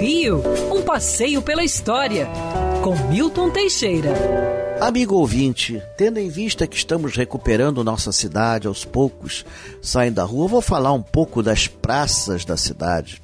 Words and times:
Rio, 0.00 0.42
um 0.70 0.82
passeio 0.82 1.40
pela 1.40 1.64
história, 1.64 2.28
com 2.82 2.94
Milton 3.08 3.50
Teixeira. 3.50 4.12
Amigo 4.80 5.14
ouvinte, 5.14 5.82
tendo 5.96 6.18
em 6.18 6.28
vista 6.28 6.66
que 6.66 6.76
estamos 6.76 7.16
recuperando 7.16 7.84
nossa 7.84 8.12
cidade 8.12 8.66
aos 8.66 8.84
poucos, 8.84 9.44
saindo 9.80 10.16
da 10.16 10.24
rua, 10.24 10.48
vou 10.48 10.60
falar 10.60 10.92
um 10.92 11.02
pouco 11.02 11.42
das 11.42 11.66
praças 11.66 12.44
da 12.44 12.56
cidade. 12.56 13.22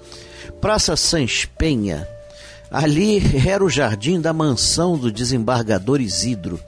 Praça 0.60 0.96
Sans 0.96 1.44
Penha, 1.44 2.08
Ali 2.70 3.20
era 3.48 3.64
o 3.64 3.68
jardim 3.68 4.20
da 4.20 4.32
mansão 4.32 4.96
do 4.96 5.10
desembargador 5.10 6.00
Isidro. 6.00 6.60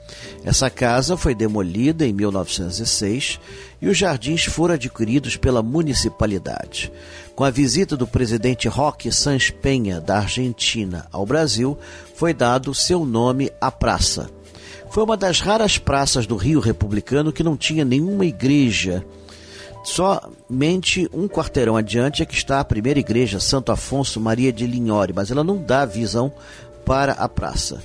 Essa 0.43 0.69
casa 0.69 1.15
foi 1.15 1.33
demolida 1.33 2.05
em 2.05 2.11
1906 2.11 3.39
e 3.81 3.87
os 3.87 3.97
jardins 3.97 4.43
foram 4.43 4.73
adquiridos 4.73 5.37
pela 5.37 5.63
municipalidade. 5.63 6.91
Com 7.33 7.45
a 7.45 7.49
visita 7.49 7.95
do 7.95 8.05
presidente 8.05 8.67
Roque 8.67 9.13
Sans 9.13 9.49
Penha, 9.49 10.01
da 10.01 10.17
Argentina, 10.17 11.07
ao 11.09 11.25
Brasil, 11.25 11.77
foi 12.15 12.33
dado 12.33 12.73
seu 12.73 13.05
nome 13.05 13.49
à 13.61 13.71
praça. 13.71 14.29
Foi 14.89 15.03
uma 15.03 15.15
das 15.15 15.39
raras 15.39 15.77
praças 15.77 16.27
do 16.27 16.35
Rio 16.35 16.59
Republicano 16.59 17.31
que 17.31 17.43
não 17.43 17.55
tinha 17.55 17.85
nenhuma 17.85 18.25
igreja 18.25 19.05
Somente 19.83 21.09
um 21.13 21.27
quarteirão 21.27 21.75
adiante 21.75 22.23
é 22.23 22.25
que 22.25 22.33
está 22.33 22.59
a 22.59 22.65
primeira 22.65 22.99
igreja, 22.99 23.39
Santo 23.39 23.71
Afonso 23.71 24.19
Maria 24.19 24.51
de 24.51 24.65
Linhore, 24.65 25.11
mas 25.13 25.29
ela 25.29 25.43
não 25.43 25.57
dá 25.57 25.85
visão 25.85 26.31
para 26.85 27.13
a 27.13 27.27
praça. 27.27 27.83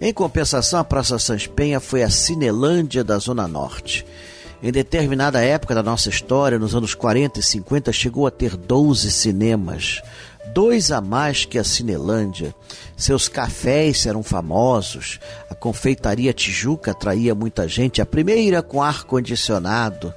Em 0.00 0.12
compensação, 0.12 0.80
a 0.80 0.84
Praça 0.84 1.18
Sans 1.18 1.46
Penha 1.46 1.80
foi 1.80 2.02
a 2.02 2.10
Cinelândia 2.10 3.02
da 3.02 3.16
Zona 3.18 3.48
Norte. 3.48 4.04
Em 4.62 4.72
determinada 4.72 5.40
época 5.40 5.74
da 5.74 5.82
nossa 5.82 6.08
história, 6.08 6.58
nos 6.58 6.74
anos 6.74 6.94
40 6.94 7.40
e 7.40 7.42
50, 7.42 7.92
chegou 7.92 8.26
a 8.26 8.30
ter 8.30 8.56
12 8.56 9.10
cinemas, 9.12 10.02
dois 10.52 10.90
a 10.90 11.00
mais 11.00 11.44
que 11.44 11.58
a 11.58 11.64
Cinelândia. 11.64 12.54
Seus 12.96 13.28
cafés 13.28 14.04
eram 14.06 14.22
famosos, 14.22 15.20
a 15.48 15.54
confeitaria 15.54 16.32
Tijuca 16.32 16.90
atraía 16.90 17.34
muita 17.34 17.68
gente, 17.68 18.02
a 18.02 18.06
primeira 18.06 18.62
com 18.62 18.82
ar-condicionado. 18.82 20.12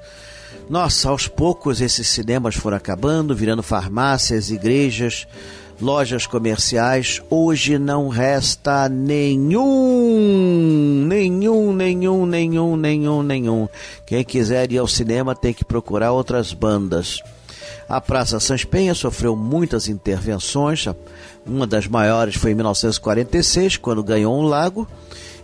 Nossa, 0.69 1.09
aos 1.09 1.27
poucos 1.27 1.81
esses 1.81 2.07
cinemas 2.07 2.53
foram 2.53 2.77
acabando, 2.77 3.35
virando 3.35 3.63
farmácias, 3.63 4.51
igrejas, 4.51 5.27
lojas 5.81 6.27
comerciais. 6.27 7.19
Hoje 7.27 7.79
não 7.79 8.07
resta 8.07 8.87
nenhum, 8.87 9.65
nenhum, 11.07 11.73
nenhum, 11.73 12.23
nenhum, 12.27 12.75
nenhum, 12.75 13.23
nenhum. 13.23 13.67
Quem 14.05 14.23
quiser 14.23 14.71
ir 14.71 14.77
ao 14.77 14.87
cinema 14.87 15.35
tem 15.35 15.55
que 15.55 15.65
procurar 15.65 16.11
outras 16.11 16.53
bandas. 16.53 17.19
A 17.87 17.99
Praça 17.99 18.39
Sans 18.39 18.63
Penha 18.63 18.93
sofreu 18.93 19.35
muitas 19.35 19.87
intervenções. 19.87 20.85
Uma 21.47 21.65
das 21.65 21.87
maiores 21.87 22.35
foi 22.35 22.51
em 22.51 22.55
1946, 22.55 23.77
quando 23.77 24.03
ganhou 24.03 24.39
um 24.39 24.43
lago, 24.43 24.87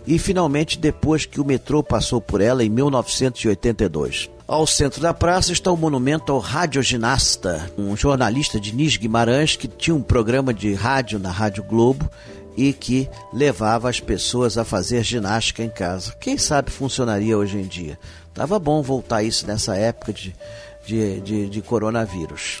e 0.06 0.18
finalmente 0.18 0.78
depois 0.78 1.26
que 1.26 1.40
o 1.40 1.44
metrô 1.44 1.82
passou 1.82 2.20
por 2.20 2.40
ela 2.40 2.64
em 2.64 2.70
1982. 2.70 4.30
Ao 4.46 4.64
centro 4.64 5.00
da 5.00 5.12
praça 5.12 5.52
está 5.52 5.72
o 5.72 5.76
monumento 5.76 6.30
ao 6.30 6.38
radioginasta, 6.38 7.68
um 7.76 7.96
jornalista 7.96 8.60
de 8.60 8.72
Nis 8.72 8.96
Guimarães 8.96 9.56
que 9.56 9.66
tinha 9.66 9.94
um 9.94 10.02
programa 10.02 10.54
de 10.54 10.72
rádio 10.72 11.18
na 11.18 11.32
Rádio 11.32 11.64
Globo 11.64 12.08
e 12.56 12.72
que 12.72 13.08
levava 13.32 13.90
as 13.90 13.98
pessoas 13.98 14.56
a 14.56 14.64
fazer 14.64 15.02
ginástica 15.02 15.64
em 15.64 15.68
casa. 15.68 16.14
Quem 16.20 16.38
sabe 16.38 16.70
funcionaria 16.70 17.36
hoje 17.36 17.58
em 17.58 17.66
dia? 17.66 17.98
Tava 18.32 18.58
bom 18.58 18.80
voltar 18.82 19.22
isso 19.22 19.46
nessa 19.46 19.76
época 19.76 20.12
de, 20.12 20.34
de, 20.86 21.20
de, 21.20 21.48
de 21.48 21.62
coronavírus. 21.62 22.60